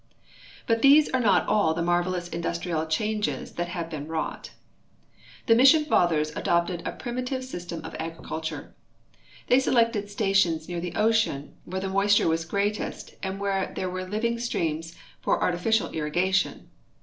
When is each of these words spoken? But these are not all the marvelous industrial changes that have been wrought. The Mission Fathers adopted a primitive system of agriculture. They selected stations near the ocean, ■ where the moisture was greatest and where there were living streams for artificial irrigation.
But 0.65 0.81
these 0.81 1.09
are 1.09 1.19
not 1.19 1.47
all 1.47 1.75
the 1.75 1.83
marvelous 1.83 2.27
industrial 2.27 2.87
changes 2.87 3.51
that 3.51 3.67
have 3.67 3.87
been 3.87 4.07
wrought. 4.07 4.49
The 5.45 5.53
Mission 5.53 5.85
Fathers 5.85 6.35
adopted 6.35 6.81
a 6.87 6.91
primitive 6.91 7.43
system 7.43 7.85
of 7.85 7.95
agriculture. 7.99 8.73
They 9.45 9.59
selected 9.59 10.09
stations 10.09 10.67
near 10.67 10.81
the 10.81 10.95
ocean, 10.95 11.53
■ 11.67 11.71
where 11.71 11.81
the 11.81 11.87
moisture 11.87 12.27
was 12.27 12.45
greatest 12.45 13.13
and 13.21 13.39
where 13.39 13.71
there 13.75 13.91
were 13.91 14.03
living 14.05 14.39
streams 14.39 14.95
for 15.21 15.39
artificial 15.39 15.91
irrigation. 15.91 16.71